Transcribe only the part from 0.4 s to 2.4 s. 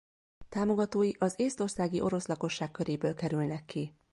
Támogatói az észtországi orosz